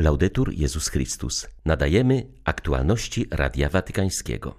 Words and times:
Laudetur 0.00 0.52
Jezus 0.52 0.88
Chrystus. 0.88 1.48
Nadajemy 1.64 2.26
aktualności 2.44 3.26
Radia 3.30 3.68
Watykańskiego. 3.68 4.54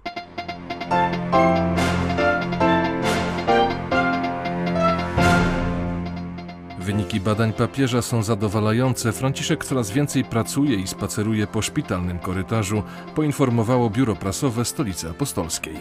Wyniki 6.80 7.20
badań 7.20 7.52
papieża 7.52 8.02
są 8.02 8.22
zadowalające. 8.22 9.12
Franciszek 9.12 9.64
coraz 9.64 9.90
więcej 9.90 10.24
pracuje 10.24 10.76
i 10.76 10.86
spaceruje 10.86 11.46
po 11.46 11.62
szpitalnym 11.62 12.18
korytarzu, 12.18 12.82
poinformowało 13.14 13.90
biuro 13.90 14.16
prasowe 14.16 14.64
Stolicy 14.64 15.10
Apostolskiej. 15.10 15.74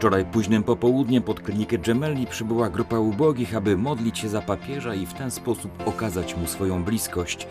Wczoraj 0.00 0.24
późnym 0.24 0.62
popołudniem 0.62 1.22
pod 1.22 1.40
klinikę 1.40 1.78
Gemelli 1.78 2.26
przybyła 2.26 2.70
grupa 2.70 2.98
ubogich, 2.98 3.56
aby 3.56 3.76
modlić 3.76 4.18
się 4.18 4.28
za 4.28 4.40
papieża 4.40 4.94
i 4.94 5.06
w 5.06 5.14
ten 5.14 5.30
sposób 5.30 5.88
okazać 5.88 6.36
mu 6.36 6.46
swoją 6.46 6.84
bliskość. 6.84 7.48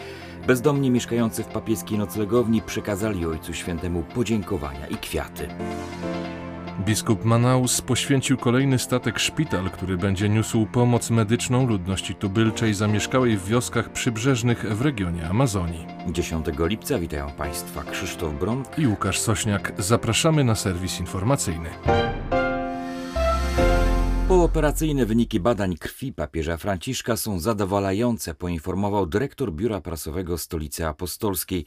Bezdomni 0.48 0.92
mieszkający 0.92 1.44
w 1.44 1.48
papieskiej 1.48 1.98
noclegowni 1.98 2.62
przekazali 2.62 3.26
Ojcu 3.26 3.54
Świętemu 3.54 4.04
podziękowania 4.04 4.88
i 4.88 4.96
kwiaty. 4.96 5.48
Biskup 6.86 7.26
Manaus 7.26 7.82
poświęcił 7.82 8.38
kolejny 8.38 8.80
statek 8.80 9.20
szpital, 9.20 9.70
który 9.70 9.98
będzie 9.98 10.30
niósł 10.30 10.66
pomoc 10.66 11.10
medyczną 11.10 11.68
ludności 11.68 12.16
tubylczej 12.16 12.74
zamieszkałej 12.74 13.38
w 13.38 13.46
wioskach 13.46 13.90
przybrzeżnych 13.90 14.78
w 14.78 14.82
regionie 14.82 15.30
Amazonii. 15.30 15.88
10 16.08 16.46
lipca 16.60 17.00
witają 17.00 17.32
Państwa 17.32 17.84
Krzysztof 17.84 18.34
Bronk 18.34 18.80
i 18.80 18.88
Łukasz 18.88 19.20
Sośniak. 19.20 19.74
Zapraszamy 19.78 20.44
na 20.44 20.56
serwis 20.56 21.00
informacyjny. 21.00 21.70
Pooperacyjne 24.50 25.06
wyniki 25.06 25.40
badań 25.40 25.76
krwi 25.78 26.14
papieża 26.14 26.58
Franciszka 26.58 27.18
są 27.18 27.40
zadowalające, 27.40 28.36
poinformował 28.36 29.06
dyrektor 29.06 29.54
Biura 29.54 29.82
Prasowego 29.82 30.38
Stolicy 30.38 30.88
Apostolskiej. 30.88 31.66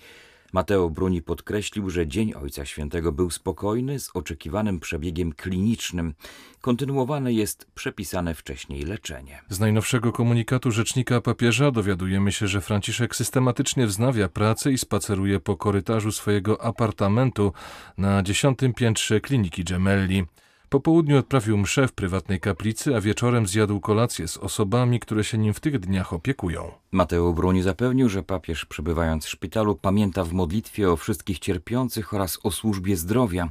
Mateo 0.53 0.91
Bruni 0.91 1.23
podkreślił, 1.23 1.91
że 1.91 2.07
Dzień 2.07 2.35
Ojca 2.35 2.65
Świętego 2.65 3.13
był 3.13 3.31
spokojny, 3.31 3.99
z 3.99 4.11
oczekiwanym 4.15 4.81
przebiegiem 4.81 5.33
klinicznym. 5.33 6.15
Kontynuowane 6.61 7.33
jest 7.33 7.67
przepisane 7.75 8.35
wcześniej 8.35 8.83
leczenie. 8.83 9.41
Z 9.49 9.61
najnowszego 9.61 10.13
komunikatu 10.13 10.71
rzecznika 10.71 11.21
papieża 11.21 11.71
dowiadujemy 11.71 12.33
się, 12.33 12.49
że 12.49 12.61
Franciszek 12.61 13.17
systematycznie 13.17 13.87
wznawia 13.87 14.29
pracę 14.29 14.73
i 14.73 14.79
spaceruje 14.79 15.41
po 15.41 15.57
korytarzu 15.57 16.13
swojego 16.13 16.65
apartamentu 16.65 17.53
na 17.99 18.23
dziesiątym 18.23 18.75
piętrze 18.75 19.21
kliniki 19.21 19.65
Gemelli. 19.65 20.25
Po 20.73 20.81
południu 20.81 21.19
odprawił 21.19 21.59
mszę 21.59 21.89
w 21.89 21.93
prywatnej 21.93 22.41
kaplicy, 22.41 22.97
a 22.97 23.01
wieczorem 23.01 23.47
zjadł 23.47 23.81
kolację 23.81 24.29
z 24.29 24.37
osobami, 24.37 25.01
które 25.01 25.25
się 25.25 25.39
nim 25.39 25.55
w 25.55 25.61
tych 25.61 25.79
dniach 25.79 26.13
opiekują. 26.13 26.73
Mateo 26.93 27.33
Bruni 27.33 27.63
zapewnił, 27.63 28.09
że 28.09 28.23
papież 28.23 28.65
przebywając 28.65 29.25
w 29.25 29.29
szpitalu 29.29 29.77
pamięta 29.77 30.25
w 30.25 30.33
modlitwie 30.33 30.91
o 30.91 30.97
wszystkich 30.97 31.39
cierpiących 31.39 32.15
oraz 32.15 32.39
o 32.43 32.51
służbie 32.51 32.97
zdrowia. 32.97 33.49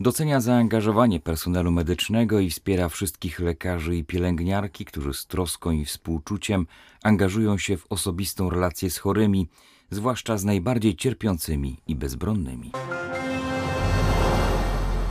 Docenia 0.00 0.40
zaangażowanie 0.40 1.20
personelu 1.20 1.70
medycznego 1.70 2.40
i 2.40 2.50
wspiera 2.50 2.88
wszystkich 2.88 3.40
lekarzy 3.40 3.96
i 3.96 4.04
pielęgniarki, 4.04 4.84
którzy 4.84 5.14
z 5.14 5.26
troską 5.26 5.70
i 5.70 5.84
współczuciem 5.84 6.66
angażują 7.02 7.58
się 7.58 7.76
w 7.76 7.86
osobistą 7.90 8.50
relację 8.50 8.90
z 8.90 8.98
chorymi, 8.98 9.48
zwłaszcza 9.90 10.38
z 10.38 10.44
najbardziej 10.44 10.96
cierpiącymi 10.96 11.76
i 11.86 11.94
bezbronnymi. 11.94 12.72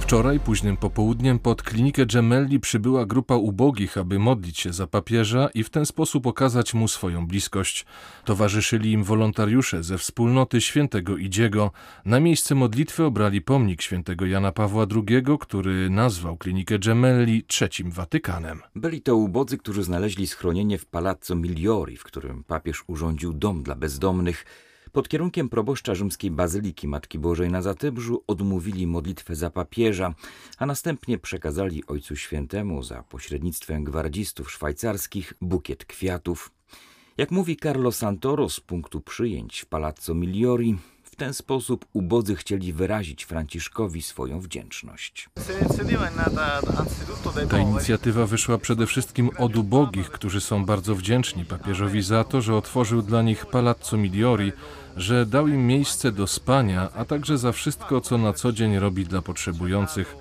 Wczoraj 0.05 0.39
późnym 0.39 0.77
popołudniem 0.77 1.39
pod 1.39 1.63
klinikę 1.63 2.05
Gemelli 2.05 2.59
przybyła 2.59 3.05
grupa 3.05 3.35
ubogich, 3.35 3.97
aby 3.97 4.19
modlić 4.19 4.59
się 4.59 4.73
za 4.73 4.87
papieża 4.87 5.49
i 5.53 5.63
w 5.63 5.69
ten 5.69 5.85
sposób 5.85 6.27
okazać 6.27 6.73
mu 6.73 6.87
swoją 6.87 7.27
bliskość. 7.27 7.85
Towarzyszyli 8.25 8.91
im 8.91 9.03
wolontariusze 9.03 9.83
ze 9.83 9.97
wspólnoty 9.97 10.61
świętego 10.61 11.17
Idziego. 11.17 11.71
Na 12.05 12.19
miejsce 12.19 12.55
modlitwy 12.55 13.03
obrali 13.03 13.41
pomnik 13.41 13.81
świętego 13.81 14.25
Jana 14.25 14.51
Pawła 14.51 14.85
II, 14.95 15.23
który 15.39 15.89
nazwał 15.89 16.37
klinikę 16.37 16.79
Gemelli 16.79 17.43
trzecim 17.43 17.91
Watykanem. 17.91 18.61
Byli 18.75 19.01
to 19.01 19.15
ubodzy, 19.15 19.57
którzy 19.57 19.83
znaleźli 19.83 20.27
schronienie 20.27 20.77
w 20.77 20.85
Palazzo 20.85 21.35
Migliori, 21.35 21.97
w 21.97 22.03
którym 22.03 22.43
papież 22.43 22.83
urządził 22.87 23.33
dom 23.33 23.63
dla 23.63 23.75
bezdomnych. 23.75 24.45
Pod 24.95 25.09
kierunkiem 25.09 25.49
proboszcza 25.49 25.95
rzymskiej 25.95 26.31
Bazyliki 26.31 26.87
Matki 26.87 27.19
Bożej 27.19 27.51
na 27.51 27.61
Zatybrzu 27.61 28.23
odmówili 28.27 28.87
modlitwę 28.87 29.35
za 29.35 29.49
papieża, 29.49 30.13
a 30.57 30.65
następnie 30.65 31.17
przekazali 31.17 31.85
Ojcu 31.87 32.15
Świętemu 32.15 32.83
za 32.83 33.03
pośrednictwem 33.03 33.83
gwardzistów 33.83 34.51
szwajcarskich 34.51 35.33
bukiet 35.41 35.85
kwiatów. 35.85 36.51
Jak 37.17 37.31
mówi 37.31 37.57
Carlo 37.57 37.91
Santoro 37.91 38.49
z 38.49 38.59
punktu 38.59 39.01
przyjęć 39.01 39.59
w 39.59 39.65
Palazzo 39.65 40.13
Migliori, 40.13 40.77
w 41.03 41.15
ten 41.15 41.33
sposób 41.33 41.85
ubodzy 41.93 42.35
chcieli 42.35 42.73
wyrazić 42.73 43.25
Franciszkowi 43.25 44.01
swoją 44.01 44.39
wdzięczność. 44.39 45.29
Ta 47.49 47.57
inicjatywa 47.57 48.25
wyszła 48.25 48.57
przede 48.57 48.85
wszystkim 48.87 49.29
od 49.37 49.55
ubogich, 49.55 50.11
którzy 50.11 50.41
są 50.41 50.65
bardzo 50.65 50.95
wdzięczni 50.95 51.45
papieżowi 51.45 52.01
za 52.01 52.23
to, 52.23 52.41
że 52.41 52.55
otworzył 52.55 53.01
dla 53.01 53.21
nich 53.21 53.45
Palazzo 53.45 53.97
Migliori, 53.97 54.51
że 54.97 55.25
dał 55.25 55.47
im 55.47 55.67
miejsce 55.67 56.11
do 56.11 56.27
spania, 56.27 56.89
a 56.95 57.05
także 57.05 57.37
za 57.37 57.51
wszystko, 57.51 58.01
co 58.01 58.17
na 58.17 58.33
co 58.33 58.51
dzień 58.51 58.79
robi 58.79 59.05
dla 59.05 59.21
potrzebujących, 59.21 60.15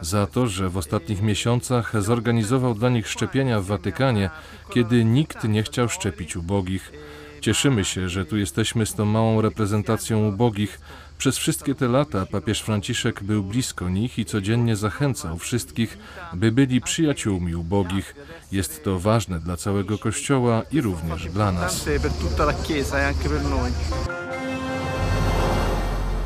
za 0.00 0.26
to, 0.26 0.46
że 0.46 0.68
w 0.68 0.76
ostatnich 0.76 1.22
miesiącach 1.22 2.02
zorganizował 2.02 2.74
dla 2.74 2.88
nich 2.88 3.08
szczepienia 3.08 3.60
w 3.60 3.66
Watykanie, 3.66 4.30
kiedy 4.70 5.04
nikt 5.04 5.44
nie 5.44 5.62
chciał 5.62 5.88
szczepić 5.88 6.36
ubogich. 6.36 6.92
Cieszymy 7.40 7.84
się, 7.84 8.08
że 8.08 8.24
tu 8.24 8.36
jesteśmy 8.36 8.86
z 8.86 8.94
tą 8.94 9.04
małą 9.04 9.40
reprezentacją 9.40 10.28
ubogich. 10.28 10.80
Przez 11.24 11.38
wszystkie 11.38 11.74
te 11.74 11.88
lata 11.88 12.26
papież 12.26 12.60
Franciszek 12.60 13.22
był 13.22 13.42
blisko 13.42 13.88
nich 13.88 14.18
i 14.18 14.24
codziennie 14.24 14.76
zachęcał 14.76 15.38
wszystkich, 15.38 15.98
by 16.34 16.52
byli 16.52 16.80
przyjaciółmi 16.80 17.54
ubogich. 17.54 18.14
Jest 18.52 18.84
to 18.84 18.98
ważne 18.98 19.40
dla 19.40 19.56
całego 19.56 19.98
Kościoła 19.98 20.62
i 20.72 20.80
również 20.80 21.26
dla 21.26 21.52
nas. 21.52 21.84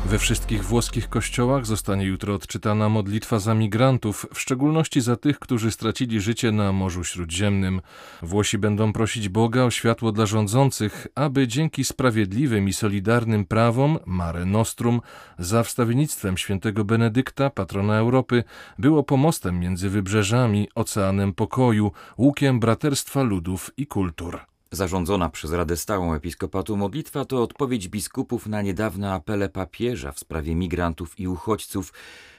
We 0.09 0.19
wszystkich 0.19 0.65
włoskich 0.65 1.09
kościołach 1.09 1.65
zostanie 1.65 2.05
jutro 2.05 2.33
odczytana 2.33 2.89
modlitwa 2.89 3.39
za 3.39 3.53
migrantów, 3.53 4.25
w 4.33 4.39
szczególności 4.39 5.01
za 5.01 5.15
tych, 5.15 5.39
którzy 5.39 5.71
stracili 5.71 6.21
życie 6.21 6.51
na 6.51 6.71
Morzu 6.71 7.03
Śródziemnym. 7.03 7.81
Włosi 8.21 8.57
będą 8.57 8.93
prosić 8.93 9.29
Boga 9.29 9.63
o 9.63 9.71
światło 9.71 10.11
dla 10.11 10.25
rządzących, 10.25 11.07
aby 11.15 11.47
dzięki 11.47 11.83
sprawiedliwym 11.83 12.67
i 12.67 12.73
solidarnym 12.73 13.45
prawom 13.45 13.99
Mare 14.05 14.45
Nostrum 14.45 15.01
za 15.39 15.63
wstawiennictwem 15.63 16.37
świętego 16.37 16.85
Benedykta, 16.85 17.49
patrona 17.49 17.97
Europy, 17.97 18.43
było 18.79 19.03
pomostem 19.03 19.59
między 19.59 19.89
wybrzeżami, 19.89 20.69
oceanem 20.75 21.33
pokoju, 21.33 21.91
łukiem 22.17 22.59
braterstwa 22.59 23.23
ludów 23.23 23.71
i 23.77 23.87
kultur. 23.87 24.48
Zarządzona 24.71 25.29
przez 25.29 25.51
Radę 25.51 25.77
Stałą 25.77 26.13
Episkopatu 26.13 26.77
modlitwa 26.77 27.25
to 27.25 27.43
odpowiedź 27.43 27.87
biskupów 27.87 28.47
na 28.47 28.61
niedawne 28.61 29.13
apele 29.13 29.49
papieża 29.49 30.11
w 30.11 30.19
sprawie 30.19 30.55
migrantów 30.55 31.19
i 31.19 31.27
uchodźców. 31.27 31.93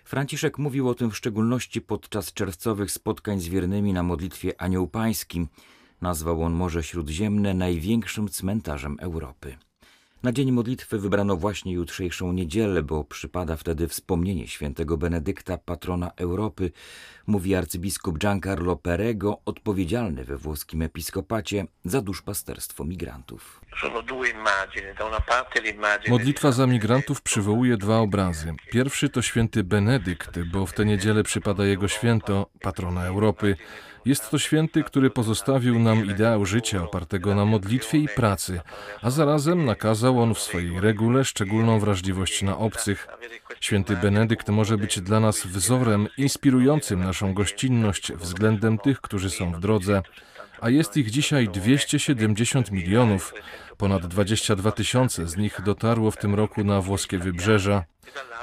Franciszek 0.04 0.58
mówił 0.58 0.88
o 0.88 0.94
tym 0.94 1.10
w 1.10 1.16
szczególności 1.16 1.80
podczas 1.80 2.32
czerwcowych 2.32 2.90
spotkań 2.90 3.40
z 3.40 3.48
wiernymi 3.48 3.92
na 3.92 4.02
modlitwie 4.02 4.60
Anioł 4.60 4.88
Pańskim. 4.88 5.48
Nazwał 6.00 6.42
on 6.42 6.52
Morze 6.52 6.82
Śródziemne 6.82 7.54
największym 7.54 8.28
cmentarzem 8.28 8.96
Europy. 9.00 9.56
Na 10.22 10.32
dzień 10.32 10.52
modlitwy 10.52 10.98
wybrano 10.98 11.36
właśnie 11.36 11.72
jutrzejszą 11.72 12.32
niedzielę, 12.32 12.82
bo 12.82 13.04
przypada 13.04 13.56
wtedy 13.56 13.88
wspomnienie 13.88 14.48
świętego 14.48 14.96
Benedykta, 14.96 15.58
patrona 15.58 16.10
Europy, 16.16 16.70
mówi 17.26 17.54
arcybiskup 17.54 18.18
Giancarlo 18.18 18.76
Perego, 18.76 19.40
odpowiedzialny 19.44 20.24
we 20.24 20.36
włoskim 20.36 20.82
episkopacie 20.82 21.66
za 21.84 22.00
duszpasterstwo 22.00 22.84
migrantów. 22.84 23.60
Modlitwa 26.08 26.52
za 26.52 26.66
migrantów 26.66 27.22
przywołuje 27.22 27.76
dwa 27.76 27.98
obrazy. 27.98 28.54
Pierwszy 28.70 29.08
to 29.08 29.22
święty 29.22 29.64
Benedykt, 29.64 30.38
bo 30.52 30.66
w 30.66 30.72
tę 30.72 30.84
niedzielę 30.84 31.22
przypada 31.22 31.64
jego 31.64 31.88
święto, 31.88 32.50
patrona 32.60 33.04
Europy. 33.04 33.56
Jest 34.04 34.30
to 34.30 34.38
święty, 34.38 34.84
który 34.84 35.10
pozostawił 35.10 35.78
nam 35.78 36.06
ideał 36.06 36.46
życia 36.46 36.82
opartego 36.82 37.34
na 37.34 37.44
modlitwie 37.44 37.98
i 37.98 38.08
pracy, 38.08 38.60
a 39.02 39.10
zarazem 39.10 39.64
nakazał 39.64 40.09
on 40.18 40.34
w 40.34 40.38
swojej 40.38 40.80
regule 40.80 41.24
szczególną 41.24 41.78
wrażliwość 41.78 42.42
na 42.42 42.58
obcych. 42.58 43.08
Święty 43.60 43.96
Benedykt 43.96 44.48
może 44.48 44.78
być 44.78 45.00
dla 45.00 45.20
nas 45.20 45.46
wzorem 45.46 46.08
inspirującym 46.18 47.04
naszą 47.04 47.34
gościnność 47.34 48.12
względem 48.12 48.78
tych, 48.78 49.00
którzy 49.00 49.30
są 49.30 49.52
w 49.52 49.60
drodze, 49.60 50.02
a 50.60 50.70
jest 50.70 50.96
ich 50.96 51.10
dzisiaj 51.10 51.48
270 51.48 52.70
milionów. 52.70 53.34
Ponad 53.76 54.06
22 54.06 54.72
tysiące 54.72 55.28
z 55.28 55.36
nich 55.36 55.60
dotarło 55.64 56.10
w 56.10 56.16
tym 56.16 56.34
roku 56.34 56.64
na 56.64 56.80
włoskie 56.80 57.18
wybrzeża. 57.18 57.84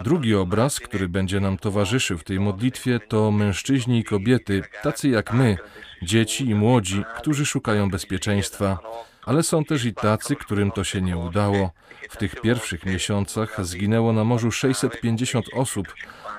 Drugi 0.02 0.36
obraz, 0.36 0.80
który 0.80 1.10
będzie 1.10 1.40
nam 1.40 1.58
towarzyszył 1.58 2.18
w 2.18 2.24
tej 2.24 2.40
modlitwie, 2.40 3.00
to 3.00 3.32
mężczyźni 3.32 4.00
i 4.00 4.04
kobiety, 4.04 4.62
tacy 4.84 5.10
jak 5.10 5.34
my, 5.34 5.58
dzieci 6.02 6.50
i 6.50 6.56
młodzi, 6.56 7.04
którzy 7.18 7.46
szukają 7.46 7.90
bezpieczeństwa. 7.90 8.80
Ale 9.28 9.44
są 9.44 9.66
też 9.66 9.86
i 9.86 9.94
tacy, 9.94 10.36
którym 10.36 10.72
to 10.72 10.84
się 10.84 11.02
nie 11.02 11.18
udało. 11.18 11.72
W 12.10 12.18
tych 12.18 12.42
pierwszych 12.42 12.86
miesiącach 12.86 13.66
zginęło 13.66 14.14
na 14.14 14.24
morzu 14.24 14.52
650 14.52 15.46
osób, 15.54 15.96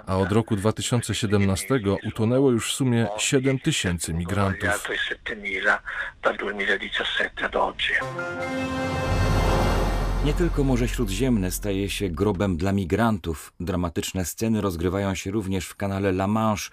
a 0.07 0.17
od 0.17 0.33
roku 0.33 0.57
2017 0.57 1.81
utonęło 2.07 2.51
już 2.51 2.73
w 2.73 2.77
sumie 2.77 3.07
7 3.19 3.59
tysięcy 3.59 4.15
migrantów. 4.15 4.89
Nie 10.25 10.35
tylko 10.35 10.65
Morze 10.65 10.89
Śródziemne 10.89 11.51
staje 11.51 11.91
się 11.91 12.09
grobem 12.09 12.57
dla 12.57 12.73
migrantów. 12.73 13.53
Dramatyczne 13.61 14.25
sceny 14.25 14.61
rozgrywają 14.61 15.15
się 15.15 15.31
również 15.31 15.67
w 15.67 15.77
kanale 15.77 16.09
La 16.09 16.27
Manche. 16.27 16.71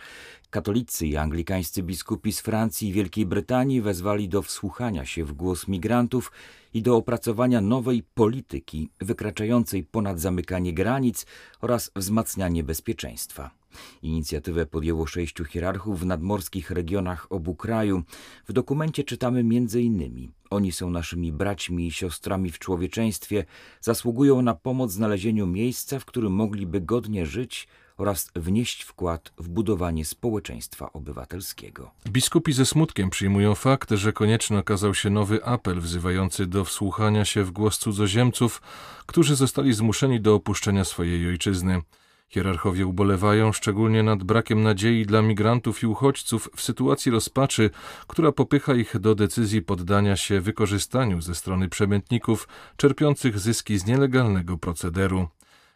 Katolicy 0.49 1.07
i 1.07 1.17
anglikańscy 1.17 1.83
biskupi 1.83 2.33
z 2.33 2.41
Francji 2.41 2.89
i 2.89 2.93
Wielkiej 2.93 3.25
Brytanii 3.25 3.81
wezwali 3.81 4.29
do 4.29 4.41
wsłuchania 4.41 5.05
się 5.05 5.25
w 5.25 5.33
głos 5.33 5.67
migrantów 5.67 6.31
i 6.73 6.81
do 6.81 6.95
opracowania 6.95 7.61
nowej 7.61 8.03
polityki 8.13 8.89
wykraczającej 9.01 9.83
ponad 9.83 10.19
zamykanie 10.19 10.73
granic 10.73 11.25
oraz 11.61 11.91
wzmacnianie 11.95 12.63
bezpieczeństwa. 12.63 13.51
Inicjatywę 14.01 14.65
podjęło 14.65 15.07
sześciu 15.07 15.45
hierarchów 15.45 15.99
w 15.99 16.05
nadmorskich 16.05 16.71
regionach 16.71 17.27
obu 17.29 17.55
kraju. 17.55 18.03
W 18.47 18.53
dokumencie 18.53 19.03
czytamy 19.03 19.39
m.in. 19.39 20.31
Oni 20.49 20.71
są 20.71 20.89
naszymi 20.89 21.31
braćmi 21.33 21.87
i 21.87 21.91
siostrami 21.91 22.51
w 22.51 22.59
człowieczeństwie, 22.59 23.45
zasługują 23.81 24.41
na 24.41 24.53
pomoc 24.53 24.91
w 24.91 24.93
znalezieniu 24.93 25.47
miejsca, 25.47 25.99
w 25.99 26.05
którym 26.05 26.33
mogliby 26.33 26.81
godnie 26.81 27.25
żyć 27.25 27.67
oraz 27.97 28.31
wnieść 28.35 28.83
wkład 28.83 29.33
w 29.37 29.49
budowanie 29.49 30.05
społeczeństwa 30.05 30.93
obywatelskiego. 30.93 31.91
Biskupi 32.07 32.53
ze 32.53 32.65
smutkiem 32.65 33.09
przyjmują 33.09 33.55
fakt, 33.55 33.91
że 33.91 34.13
konieczny 34.13 34.57
okazał 34.57 34.93
się 34.93 35.09
nowy 35.09 35.45
apel 35.45 35.81
wzywający 35.81 36.45
do 36.45 36.65
wsłuchania 36.65 37.25
się 37.25 37.43
w 37.43 37.51
głos 37.51 37.77
cudzoziemców, 37.77 38.61
którzy 39.05 39.35
zostali 39.35 39.73
zmuszeni 39.73 40.21
do 40.21 40.35
opuszczenia 40.35 40.85
swojej 40.85 41.27
ojczyzny. 41.27 41.81
Hierarchowie 42.27 42.87
ubolewają 42.87 43.51
szczególnie 43.51 44.03
nad 44.03 44.23
brakiem 44.23 44.63
nadziei 44.63 45.05
dla 45.05 45.21
migrantów 45.21 45.83
i 45.83 45.87
uchodźców 45.87 46.49
w 46.55 46.61
sytuacji 46.61 47.11
rozpaczy, 47.11 47.69
która 48.07 48.31
popycha 48.31 48.73
ich 48.73 48.99
do 48.99 49.15
decyzji 49.15 49.61
poddania 49.61 50.15
się 50.15 50.41
wykorzystaniu 50.41 51.21
ze 51.21 51.35
strony 51.35 51.69
przemytników 51.69 52.47
czerpiących 52.77 53.39
zyski 53.39 53.77
z 53.77 53.85
nielegalnego 53.85 54.57
procederu. 54.57 55.27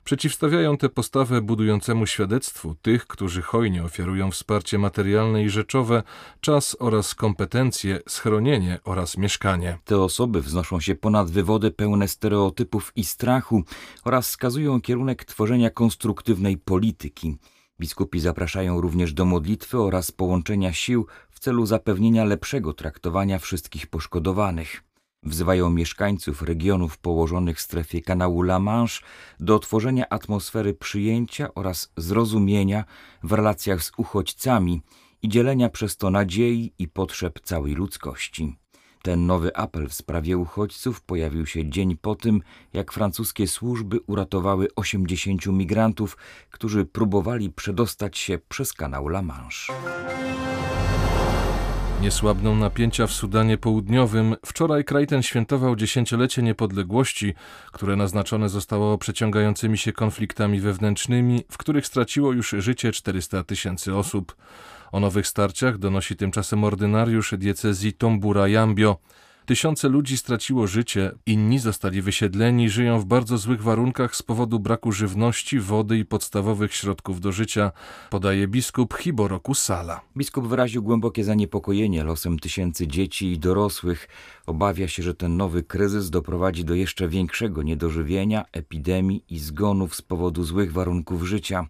Przeciwstawiają 0.03 0.77
tę 0.77 0.89
postawę 0.89 1.41
budującemu 1.41 2.05
świadectwu 2.05 2.75
tych, 2.75 3.07
którzy 3.07 3.41
hojnie 3.41 3.83
ofiarują 3.83 4.31
wsparcie 4.31 4.77
materialne 4.77 5.43
i 5.43 5.49
rzeczowe, 5.49 6.03
czas 6.41 6.77
oraz 6.79 7.15
kompetencje, 7.15 7.99
schronienie 8.07 8.79
oraz 8.83 9.17
mieszkanie. 9.17 9.77
Te 9.85 10.01
osoby 10.01 10.41
wznoszą 10.41 10.79
się 10.79 10.95
ponad 10.95 11.31
wywody 11.31 11.71
pełne 11.71 12.07
stereotypów 12.07 12.91
i 12.95 13.03
strachu 13.03 13.63
oraz 14.03 14.27
wskazują 14.27 14.81
kierunek 14.81 15.25
tworzenia 15.25 15.69
konstruktywnej 15.69 16.57
polityki. 16.57 17.37
Biskupi 17.79 18.19
zapraszają 18.19 18.81
również 18.81 19.13
do 19.13 19.25
modlitwy 19.25 19.79
oraz 19.79 20.11
połączenia 20.11 20.73
sił 20.73 21.07
w 21.29 21.39
celu 21.39 21.65
zapewnienia 21.65 22.25
lepszego 22.25 22.73
traktowania 22.73 23.39
wszystkich 23.39 23.87
poszkodowanych. 23.87 24.88
Wzywają 25.23 25.69
mieszkańców 25.69 26.41
regionów 26.41 26.97
położonych 26.97 27.57
w 27.57 27.61
strefie 27.61 28.01
kanału 28.01 28.41
La 28.41 28.59
Manche 28.59 29.01
do 29.39 29.59
tworzenia 29.59 30.09
atmosfery 30.09 30.73
przyjęcia 30.73 31.53
oraz 31.55 31.91
zrozumienia 31.97 32.83
w 33.23 33.33
relacjach 33.33 33.83
z 33.83 33.91
uchodźcami 33.97 34.81
i 35.21 35.29
dzielenia 35.29 35.69
przez 35.69 35.97
to 35.97 36.09
nadziei 36.09 36.73
i 36.79 36.87
potrzeb 36.87 37.39
całej 37.39 37.73
ludzkości. 37.73 38.57
Ten 39.01 39.25
nowy 39.25 39.55
apel 39.55 39.87
w 39.87 39.93
sprawie 39.93 40.37
uchodźców 40.37 41.01
pojawił 41.01 41.45
się 41.45 41.69
dzień 41.69 41.97
po 41.97 42.15
tym, 42.15 42.41
jak 42.73 42.91
francuskie 42.91 43.47
służby 43.47 43.99
uratowały 44.07 44.67
80 44.75 45.45
migrantów, 45.45 46.17
którzy 46.49 46.85
próbowali 46.85 47.49
przedostać 47.49 48.17
się 48.17 48.39
przez 48.49 48.73
kanał 48.73 49.07
La 49.07 49.21
Manche. 49.21 49.73
Nie 52.01 52.11
słabną 52.11 52.55
napięcia 52.55 53.07
w 53.07 53.11
Sudanie 53.11 53.57
Południowym. 53.57 54.35
Wczoraj 54.45 54.83
kraj 54.83 55.07
ten 55.07 55.23
świętował 55.23 55.75
dziesięciolecie 55.75 56.41
niepodległości, 56.41 57.33
które 57.71 57.95
naznaczone 57.95 58.49
zostało 58.49 58.97
przeciągającymi 58.97 59.77
się 59.77 59.93
konfliktami 59.93 60.59
wewnętrznymi, 60.59 61.43
w 61.51 61.57
których 61.57 61.87
straciło 61.87 62.31
już 62.31 62.49
życie 62.49 62.91
400 62.91 63.43
tysięcy 63.43 63.95
osób. 63.95 64.35
O 64.91 64.99
nowych 64.99 65.27
starciach 65.27 65.77
donosi 65.77 66.15
tymczasem 66.15 66.63
ordynariusz 66.63 67.33
diecezji 67.37 67.93
Tombura 67.93 68.47
Jambio. 68.47 68.97
Tysiące 69.49 69.89
ludzi 69.89 70.17
straciło 70.17 70.67
życie, 70.67 71.11
inni 71.25 71.59
zostali 71.59 72.01
wysiedleni, 72.01 72.69
żyją 72.69 72.99
w 72.99 73.05
bardzo 73.05 73.37
złych 73.37 73.63
warunkach 73.63 74.15
z 74.15 74.21
powodu 74.21 74.59
braku 74.59 74.91
żywności, 74.91 75.59
wody 75.59 75.97
i 75.97 76.05
podstawowych 76.05 76.75
środków 76.75 77.21
do 77.21 77.31
życia, 77.31 77.71
podaje 78.09 78.47
biskup 78.47 78.93
Hiboroku 78.93 79.55
Sala. 79.55 80.01
Biskup 80.17 80.47
wyraził 80.47 80.83
głębokie 80.83 81.23
zaniepokojenie 81.23 82.03
losem 82.03 82.39
tysięcy 82.39 82.87
dzieci 82.87 83.31
i 83.31 83.39
dorosłych. 83.39 84.07
Obawia 84.45 84.87
się, 84.87 85.03
że 85.03 85.15
ten 85.15 85.37
nowy 85.37 85.63
kryzys 85.63 86.09
doprowadzi 86.09 86.65
do 86.65 86.73
jeszcze 86.73 87.07
większego 87.07 87.63
niedożywienia, 87.63 88.45
epidemii 88.51 89.23
i 89.29 89.39
zgonów 89.39 89.95
z 89.95 90.01
powodu 90.01 90.43
złych 90.43 90.73
warunków 90.73 91.23
życia. 91.23 91.67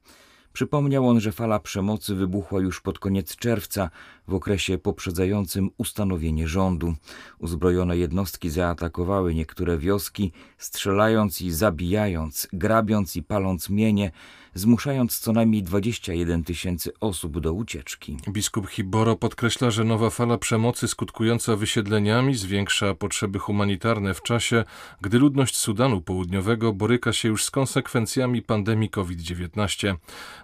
Przypomniał 0.54 1.08
on, 1.08 1.20
że 1.20 1.32
fala 1.32 1.60
przemocy 1.60 2.16
wybuchła 2.16 2.62
już 2.62 2.82
pod 2.82 3.00
koniec 3.00 3.36
czerwca, 3.36 3.90
w 4.28 4.34
okresie 4.34 4.78
poprzedzającym 4.78 5.70
ustanowienie 5.78 6.48
rządu. 6.48 6.96
Uzbrojone 7.40 7.98
jednostki 7.98 8.50
zaatakowały 8.50 9.36
niektóre 9.36 9.78
wioski, 9.78 10.32
strzelając 10.58 11.42
i 11.42 11.52
zabijając, 11.52 12.48
grabiąc 12.54 13.16
i 13.16 13.24
paląc 13.24 13.70
mienie, 13.70 14.12
zmuszając 14.54 15.20
co 15.20 15.34
najmniej 15.34 15.64
21 15.64 16.44
tysięcy 16.44 16.92
osób 17.00 17.40
do 17.40 17.54
ucieczki. 17.54 18.18
Biskup 18.30 18.68
Hiboro 18.68 19.16
podkreśla, 19.16 19.72
że 19.72 19.84
nowa 19.84 20.10
fala 20.10 20.38
przemocy 20.38 20.88
skutkująca 20.88 21.56
wysiedleniami 21.56 22.36
zwiększa 22.36 22.94
potrzeby 22.94 23.40
humanitarne 23.40 24.14
w 24.14 24.22
czasie, 24.22 24.64
gdy 25.02 25.20
ludność 25.20 25.58
Sudanu 25.58 26.02
Południowego 26.02 26.74
boryka 26.74 27.14
się 27.14 27.28
już 27.28 27.46
z 27.46 27.52
konsekwencjami 27.52 28.42
pandemii 28.42 28.90
COVID-19. 28.90 29.96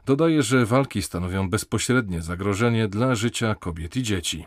Dodaje, 0.06 0.44
że 0.44 0.66
walki 0.66 1.02
stanowią 1.02 1.50
bezpośrednie 1.50 2.22
zagrożenie 2.22 2.88
dla 2.88 3.16
życia 3.16 3.56
kobiet 3.56 3.96
i 3.96 4.04
dzieci. 4.04 4.46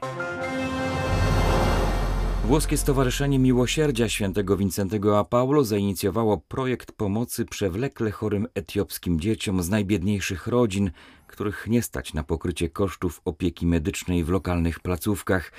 Włoskie 2.49 2.77
Stowarzyszenie 2.77 3.39
Miłosierdzia 3.39 4.09
Świętego 4.09 4.57
Wincentego 4.57 5.19
a 5.19 5.25
Paulo 5.25 5.65
zainicjowało 5.65 6.39
projekt 6.39 6.93
pomocy 6.93 7.45
przewlekle 7.45 8.11
chorym 8.11 8.47
etiopskim 8.55 9.21
dzieciom 9.21 9.63
z 9.63 9.69
najbiedniejszych 9.69 10.47
rodzin, 10.47 10.91
których 11.29 11.67
nie 11.67 11.83
stać 11.83 12.15
na 12.15 12.23
pokrycie 12.23 12.69
kosztów 12.69 13.21
opieki 13.25 13.67
medycznej 13.67 14.25
w 14.25 14.29
lokalnych 14.29 14.81
placówkach. 14.81 15.53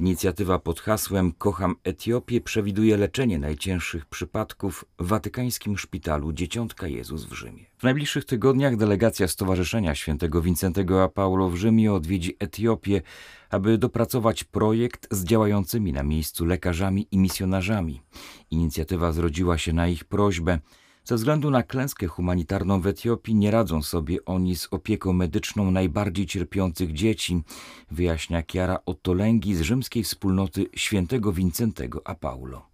Inicjatywa 0.00 0.58
pod 0.58 0.80
hasłem 0.80 1.32
Kocham 1.32 1.76
Etiopię 1.84 2.40
przewiduje 2.40 2.96
leczenie 2.96 3.38
najcięższych 3.38 4.06
przypadków 4.06 4.84
w 4.98 5.06
watykańskim 5.06 5.78
szpitalu 5.78 6.32
Dzieciątka 6.32 6.86
Jezus 6.86 7.24
w 7.24 7.32
Rzymie. 7.32 7.64
W 7.78 7.82
najbliższych 7.82 8.24
tygodniach 8.24 8.76
delegacja 8.76 9.28
Stowarzyszenia 9.28 9.94
Świętego 9.94 10.42
Wincentego 10.42 11.02
a 11.02 11.08
Paulo 11.08 11.48
w 11.48 11.56
Rzymie 11.56 11.92
odwiedzi 11.92 12.36
Etiopię, 12.38 13.02
aby 13.50 13.78
dopracować 13.78 14.44
projekt 14.44 15.08
z 15.10 15.24
działającymi 15.24 15.92
na 15.92 16.02
miejscu 16.02 16.44
lekarzami 16.44 17.08
i 17.10 17.18
misjonarzami. 17.18 18.02
Inicjatywa 18.50 19.12
zrodziła 19.12 19.58
się 19.58 19.72
na 19.72 19.88
ich 19.88 20.04
prośbę. 20.04 20.58
Ze 21.04 21.14
względu 21.14 21.50
na 21.50 21.62
klęskę 21.62 22.06
humanitarną 22.06 22.80
w 22.80 22.86
Etiopii 22.86 23.34
nie 23.34 23.50
radzą 23.50 23.82
sobie 23.82 24.24
oni 24.24 24.56
z 24.56 24.68
opieką 24.70 25.12
medyczną 25.12 25.70
najbardziej 25.70 26.26
cierpiących 26.26 26.92
dzieci, 26.92 27.42
wyjaśnia 27.90 28.42
Chiara 28.52 28.78
Ottolenghi 28.86 29.54
z 29.54 29.60
rzymskiej 29.60 30.04
wspólnoty 30.04 30.66
świętego 30.76 31.32
Wincentego 31.32 32.02
a 32.04 32.14
Paulo. 32.14 32.66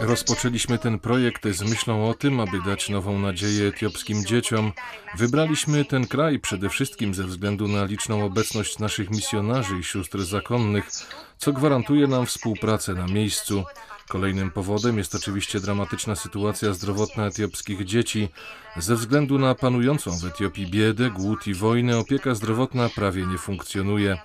Rozpoczęliśmy 0.00 0.78
ten 0.78 0.98
projekt 0.98 1.48
z 1.48 1.62
myślą 1.62 2.08
o 2.08 2.14
tym, 2.14 2.40
aby 2.40 2.62
dać 2.66 2.88
nową 2.88 3.18
nadzieję 3.18 3.68
etiopskim 3.68 4.24
dzieciom. 4.24 4.72
Wybraliśmy 5.16 5.84
ten 5.84 6.06
kraj 6.06 6.38
przede 6.38 6.68
wszystkim 6.68 7.14
ze 7.14 7.24
względu 7.24 7.68
na 7.68 7.84
liczną 7.84 8.24
obecność 8.24 8.78
naszych 8.78 9.10
misjonarzy 9.10 9.78
i 9.78 9.84
sióstr 9.84 10.24
zakonnych, 10.24 10.90
co 11.38 11.52
gwarantuje 11.52 12.06
nam 12.06 12.26
współpracę 12.26 12.94
na 12.94 13.06
miejscu. 13.06 13.64
Kolejnym 14.10 14.50
powodem 14.50 14.98
jest 14.98 15.14
oczywiście 15.14 15.60
dramatyczna 15.60 16.16
sytuacja 16.16 16.72
zdrowotna 16.72 17.26
etiopskich 17.26 17.84
dzieci. 17.84 18.28
Ze 18.76 18.96
względu 18.96 19.38
na 19.38 19.54
panującą 19.54 20.10
w 20.18 20.24
Etiopii 20.24 20.66
biedę, 20.66 21.10
głód 21.10 21.46
i 21.46 21.54
wojnę 21.54 21.98
opieka 21.98 22.34
zdrowotna 22.34 22.88
prawie 22.88 23.26
nie 23.26 23.38
funkcjonuje. 23.38 24.18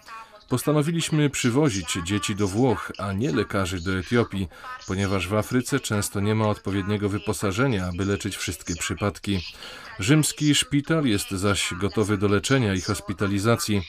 Postanowiliśmy 0.50 1.30
przywozić 1.30 1.98
dzieci 2.04 2.36
do 2.36 2.48
Włoch, 2.48 2.92
a 2.98 3.14
nie 3.14 3.32
lekarzy 3.32 3.82
do 3.82 3.98
Etiopii, 3.98 4.48
ponieważ 4.88 5.28
w 5.28 5.34
Afryce 5.34 5.80
często 5.80 6.20
nie 6.20 6.36
ma 6.36 6.48
odpowiedniego 6.48 7.10
wyposażenia, 7.10 7.88
aby 7.88 8.06
leczyć 8.06 8.38
wszystkie 8.38 8.76
przypadki. 8.76 9.40
Rzymski 10.00 10.56
szpital 10.56 11.06
jest 11.06 11.32
zaś 11.32 11.74
gotowy 11.74 12.18
do 12.18 12.28
leczenia 12.28 12.74
i 12.74 12.82
hospitalizacji. 12.82 13.82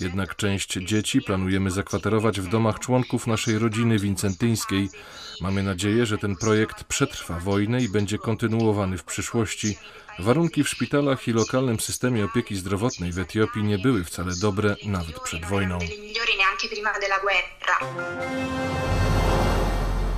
Jednak 0.00 0.36
część 0.36 0.72
dzieci 0.72 1.22
planujemy 1.22 1.70
zakwaterować 1.70 2.40
w 2.40 2.48
domach 2.48 2.78
członków 2.78 3.26
naszej 3.26 3.58
rodziny 3.58 3.98
wincentyńskiej. 3.98 4.88
Mamy 5.40 5.62
nadzieję, 5.62 6.06
że 6.06 6.18
ten 6.18 6.36
projekt 6.36 6.84
przetrwa 6.84 7.38
wojnę 7.38 7.80
i 7.80 7.88
będzie 7.88 8.18
kontynuowany 8.18 8.98
w 8.98 9.04
przyszłości. 9.04 9.78
Warunki 10.18 10.64
w 10.64 10.68
szpitalach 10.68 11.28
i 11.28 11.32
lokalnym 11.32 11.80
systemie 11.80 12.24
opieki 12.24 12.56
zdrowotnej 12.56 13.12
w 13.12 13.18
Etiopii 13.18 13.62
nie 13.62 13.78
były 13.78 14.04
wcale 14.04 14.32
dobre 14.40 14.76
nawet 14.84 15.20
przed 15.20 15.44
wojną. 15.44 15.78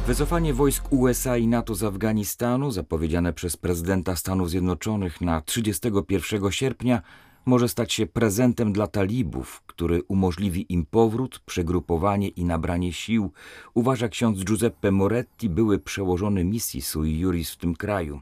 Wycofanie 0.06 0.54
wojsk 0.54 0.92
USA 0.92 1.36
i 1.36 1.46
NATO 1.46 1.74
z 1.74 1.82
Afganistanu, 1.82 2.70
zapowiedziane 2.70 3.32
przez 3.32 3.56
prezydenta 3.56 4.16
Stanów 4.16 4.50
Zjednoczonych 4.50 5.20
na 5.20 5.40
31 5.40 6.52
sierpnia, 6.52 7.02
może 7.46 7.68
stać 7.68 7.92
się 7.92 8.06
prezentem 8.06 8.72
dla 8.72 8.86
talibów, 8.86 9.62
który 9.66 10.02
umożliwi 10.02 10.72
im 10.72 10.86
powrót, 10.86 11.38
przegrupowanie 11.46 12.28
i 12.28 12.44
nabranie 12.44 12.92
sił, 12.92 13.32
uważa 13.74 14.08
ksiądz 14.08 14.44
Giuseppe 14.44 14.90
Moretti, 14.90 15.48
były 15.48 15.78
przełożony 15.78 16.44
misji 16.44 16.82
Sui 16.82 17.18
Juris 17.18 17.50
w 17.50 17.56
tym 17.56 17.76
kraju. 17.76 18.20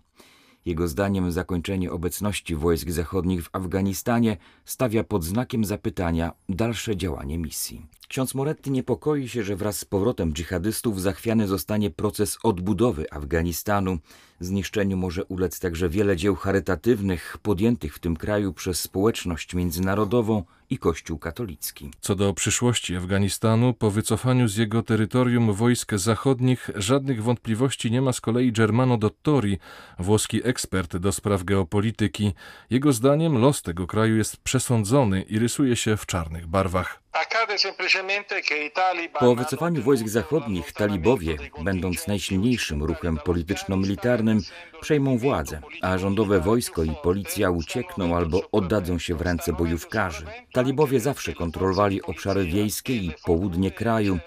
Jego 0.65 0.89
zdaniem 0.89 1.33
zakończenie 1.33 1.93
obecności 1.93 2.57
wojsk 2.57 2.91
zachodnich 2.91 3.45
w 3.45 3.49
Afganistanie 3.53 4.37
stawia 4.65 5.05
pod 5.05 5.25
znakiem 5.25 5.65
zapytania 5.65 6.33
dalsze 6.49 6.97
działanie 6.97 7.39
misji. 7.39 7.87
Ksiądz 8.13 8.35
Moretti 8.35 8.71
niepokoi 8.71 9.29
się, 9.29 9.43
że 9.43 9.57
wraz 9.57 9.79
z 9.79 9.85
powrotem 9.85 10.33
dżihadystów 10.33 11.01
zachwiany 11.01 11.49
zostanie 11.49 11.91
proces 11.91 12.39
odbudowy 12.43 13.13
Afganistanu. 13.13 13.99
Zniszczeniu 14.41 14.97
może 14.97 15.25
ulec 15.25 15.61
także 15.61 15.89
wiele 15.89 16.17
dzieł 16.17 16.37
charytatywnych 16.37 17.39
podjętych 17.43 17.95
w 17.95 17.99
tym 17.99 18.17
kraju 18.17 18.53
przez 18.53 18.81
społeczność 18.81 19.55
międzynarodową 19.55 20.45
i 20.71 20.79
Kościół 20.79 21.19
katolicki. 21.19 21.91
Co 22.01 22.15
do 22.15 22.35
przyszłości 22.35 22.97
Afganistanu, 22.97 23.75
po 23.75 23.91
wycofaniu 23.91 24.49
z 24.49 24.57
jego 24.57 24.83
terytorium 24.83 25.53
wojsk 25.53 25.95
zachodnich 25.95 26.71
żadnych 26.75 27.23
wątpliwości 27.23 27.91
nie 27.91 28.03
ma 28.03 28.13
z 28.13 28.21
kolei 28.21 28.53
Germano 28.53 28.99
Dottori, 28.99 29.59
włoski 29.99 30.47
ekspert 30.47 30.97
do 30.97 31.13
spraw 31.13 31.45
geopolityki. 31.45 32.33
Jego 32.71 32.93
zdaniem 32.93 33.39
los 33.39 33.63
tego 33.63 33.87
kraju 33.87 34.17
jest 34.17 34.37
przesądzony 34.37 35.23
i 35.23 35.39
rysuje 35.39 35.77
się 35.77 35.97
w 35.97 36.07
czarnych 36.07 36.47
barwach. 36.47 37.02
Po 39.19 39.35
wycofaniu 39.35 39.83
wojsk 39.83 40.09
zachodnich 40.09 40.73
talibowie, 40.73 41.37
będąc 41.65 42.07
najsilniejszym 42.07 42.83
ruchem 42.83 43.19
polityczno-militarnym, 43.25 44.41
przejmą 44.81 45.19
władzę, 45.19 45.61
a 45.83 45.99
rządowe 45.99 46.41
wojsko 46.41 46.85
i 46.85 46.93
policja 47.03 47.51
uciekną 47.51 48.17
albo 48.17 48.43
oddadzą 48.53 48.99
się 48.99 49.15
w 49.15 49.21
ręce 49.21 49.53
bojówkarzy. 49.53 50.27
Talibowie 50.53 51.01
zawsze 51.01 51.33
kontrolowali 51.33 52.03
obszary 52.03 52.45
wiejskie 52.45 52.97
i 52.97 53.13
południe 53.25 53.71
kraju. 53.71 54.19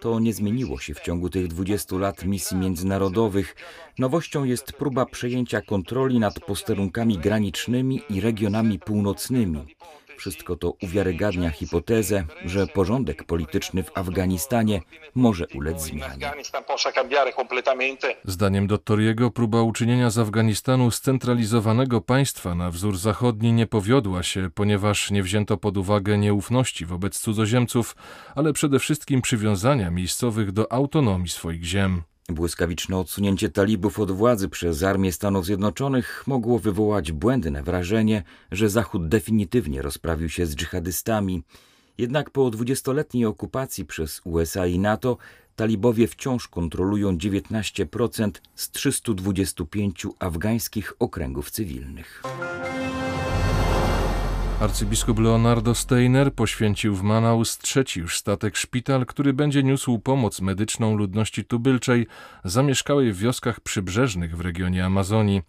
To 0.00 0.20
nie 0.20 0.32
zmieniło 0.32 0.78
się 0.78 0.94
w 0.94 1.00
ciągu 1.00 1.30
tych 1.30 1.48
20 1.48 1.96
lat 1.96 2.24
misji 2.24 2.56
międzynarodowych. 2.56 3.56
Nowością 3.98 4.44
jest 4.44 4.72
próba 4.72 5.06
przejęcia 5.06 5.62
kontroli 5.62 6.18
nad 6.18 6.40
posterunkami 6.40 7.18
granicznymi 7.18 8.02
i 8.10 8.20
regionami 8.20 8.78
północnymi. 8.78 9.64
Wszystko 10.16 10.56
to 10.56 10.74
uwiarygadnia 10.82 11.50
hipotezę, 11.50 12.24
że 12.44 12.66
porządek 12.66 13.24
polityczny 13.24 13.82
w 13.82 13.98
Afganistanie 13.98 14.80
może 15.14 15.46
ulec 15.54 15.82
zmianie. 15.82 16.32
Zdaniem 18.24 18.66
Dottoriego 18.66 19.30
próba 19.30 19.62
uczynienia 19.62 20.10
z 20.10 20.18
Afganistanu 20.18 20.90
scentralizowanego 20.90 22.00
państwa 22.00 22.54
na 22.54 22.70
wzór 22.70 22.96
zachodni 22.96 23.52
nie 23.52 23.66
powiodła 23.66 24.22
się, 24.22 24.50
ponieważ 24.54 25.10
nie 25.10 25.22
wzięto 25.22 25.56
pod 25.56 25.76
uwagę 25.76 26.18
nieufności 26.18 26.86
wobec 26.86 27.18
cudzoziemców, 27.18 27.96
ale 28.34 28.52
przede 28.52 28.78
wszystkim 28.78 29.22
przywiązania 29.22 29.90
miejscowych 29.90 30.52
do 30.52 30.72
autonomii 30.72 31.28
swoich 31.28 31.64
ziem. 31.64 32.02
Błyskawiczne 32.28 32.98
odsunięcie 32.98 33.48
talibów 33.50 34.00
od 34.00 34.10
władzy 34.10 34.48
przez 34.48 34.82
Armię 34.82 35.12
Stanów 35.12 35.46
Zjednoczonych 35.46 36.24
mogło 36.26 36.58
wywołać 36.58 37.12
błędne 37.12 37.62
wrażenie, 37.62 38.22
że 38.52 38.68
Zachód 38.68 39.08
definitywnie 39.08 39.82
rozprawił 39.82 40.28
się 40.28 40.46
z 40.46 40.56
dżihadystami. 40.56 41.42
Jednak 41.98 42.30
po 42.30 42.50
dwudziestoletniej 42.50 43.26
okupacji 43.26 43.84
przez 43.84 44.20
USA 44.24 44.66
i 44.66 44.78
NATO 44.78 45.16
talibowie 45.56 46.08
wciąż 46.08 46.48
kontrolują 46.48 47.16
19% 47.16 48.30
z 48.54 48.70
325 48.70 50.06
afgańskich 50.18 50.92
okręgów 50.98 51.50
cywilnych. 51.50 52.22
Arcybiskup 54.60 55.18
Leonardo 55.18 55.74
Steiner 55.74 56.34
poświęcił 56.34 56.94
w 56.94 57.02
Manaus 57.02 57.58
trzeci 57.58 58.00
już 58.00 58.18
statek 58.18 58.56
szpital, 58.56 59.06
który 59.06 59.32
będzie 59.32 59.62
niósł 59.62 59.98
pomoc 59.98 60.40
medyczną 60.40 60.96
ludności 60.96 61.44
tubylczej 61.44 62.06
zamieszkałej 62.44 63.12
w 63.12 63.18
wioskach 63.18 63.60
przybrzeżnych 63.60 64.36
w 64.36 64.40
regionie 64.40 64.84
Amazonii. 64.84 65.42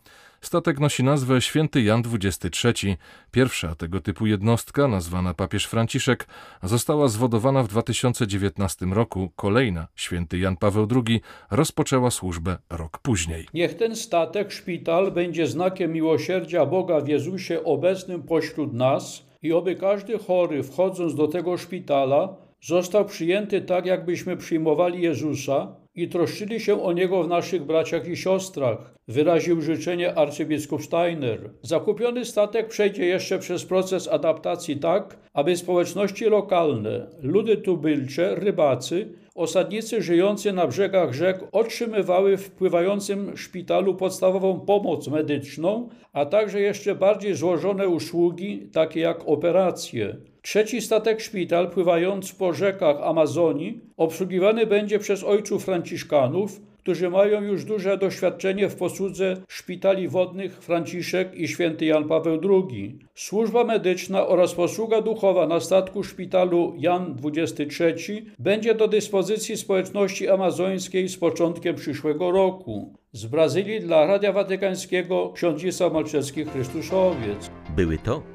Statek 0.45 0.79
nosi 0.79 1.03
nazwę 1.03 1.41
Święty 1.41 1.81
Jan 1.81 2.03
XXIII. 2.13 2.97
Pierwsza 3.31 3.75
tego 3.75 4.01
typu 4.01 4.25
jednostka, 4.25 4.87
nazwana 4.87 5.33
papież 5.33 5.65
Franciszek, 5.65 6.27
została 6.63 7.07
zwodowana 7.07 7.63
w 7.63 7.67
2019 7.67 8.85
roku. 8.85 9.31
Kolejna, 9.35 9.87
Święty 9.95 10.37
Jan 10.37 10.57
Paweł 10.57 10.87
II, 10.95 11.21
rozpoczęła 11.51 12.11
służbę 12.11 12.57
rok 12.69 12.99
później. 12.99 13.47
Niech 13.53 13.73
ten 13.73 13.95
statek, 13.95 14.51
szpital, 14.51 15.11
będzie 15.11 15.47
znakiem 15.47 15.93
miłosierdzia 15.93 16.65
Boga 16.65 16.99
w 16.99 17.07
Jezusie 17.07 17.63
obecnym 17.63 18.23
pośród 18.23 18.73
nas 18.73 19.25
i 19.41 19.53
oby 19.53 19.75
każdy 19.75 20.19
chory, 20.19 20.63
wchodząc 20.63 21.15
do 21.15 21.27
tego 21.27 21.57
szpitala, 21.57 22.35
został 22.61 23.05
przyjęty 23.05 23.61
tak, 23.61 23.85
jakbyśmy 23.85 24.37
przyjmowali 24.37 25.01
Jezusa 25.01 25.84
i 25.95 26.09
troszczyli 26.09 26.59
się 26.59 26.83
o 26.83 26.93
niego 26.93 27.23
w 27.23 27.27
naszych 27.27 27.63
braciach 27.63 28.07
i 28.07 28.17
siostrach, 28.17 28.95
wyraził 29.07 29.61
życzenie 29.61 30.15
arcybiskup 30.15 30.83
Steiner. 30.83 31.49
Zakupiony 31.61 32.25
statek 32.25 32.67
przejdzie 32.67 33.05
jeszcze 33.05 33.39
przez 33.39 33.65
proces 33.65 34.07
adaptacji 34.07 34.77
tak, 34.77 35.17
aby 35.33 35.57
społeczności 35.57 36.25
lokalne, 36.25 37.07
ludy 37.21 37.57
tubylcze, 37.57 38.35
rybacy, 38.35 39.13
osadnicy 39.35 40.01
żyjący 40.01 40.53
na 40.53 40.67
brzegach 40.67 41.13
rzek 41.13 41.43
otrzymywały 41.51 42.37
w 42.37 42.51
pływającym 42.51 43.37
szpitalu 43.37 43.95
podstawową 43.95 44.59
pomoc 44.59 45.07
medyczną, 45.07 45.89
a 46.13 46.25
także 46.25 46.61
jeszcze 46.61 46.95
bardziej 46.95 47.33
złożone 47.33 47.87
usługi, 47.87 48.69
takie 48.73 48.99
jak 48.99 49.27
operacje. 49.27 50.15
Trzeci 50.45 50.81
statek 50.81 51.21
szpital, 51.21 51.69
pływając 51.69 52.31
po 52.31 52.53
rzekach 52.53 52.97
Amazonii, 53.01 53.81
obsługiwany 53.97 54.65
będzie 54.65 54.99
przez 54.99 55.23
ojców 55.23 55.65
franciszkanów, 55.65 56.61
którzy 56.77 57.09
mają 57.09 57.41
już 57.41 57.65
duże 57.65 57.97
doświadczenie 57.97 58.69
w 58.69 58.75
posłudze 58.75 59.37
szpitali 59.47 60.07
wodnych 60.07 60.63
Franciszek 60.63 61.35
i 61.35 61.47
święty 61.47 61.85
Jan 61.85 62.07
Paweł 62.07 62.39
II. 62.49 62.99
Służba 63.15 63.63
medyczna 63.63 64.27
oraz 64.27 64.53
posługa 64.53 65.01
duchowa 65.01 65.47
na 65.47 65.59
statku 65.59 66.03
szpitalu 66.03 66.73
Jan 66.77 67.17
XXIII 67.23 68.25
będzie 68.39 68.75
do 68.75 68.87
dyspozycji 68.87 69.57
społeczności 69.57 70.29
amazońskiej 70.29 71.09
z 71.09 71.17
początkiem 71.17 71.75
przyszłego 71.75 72.31
roku. 72.31 72.93
Z 73.11 73.25
Brazylii 73.25 73.79
dla 73.79 74.05
Radia 74.05 74.31
Watykańskiego 74.31 75.31
ksiądz 75.35 75.79
Malczewski 75.93 76.45
Chrystusowiec. 76.45 77.51
Były 77.75 77.97
to 77.97 78.34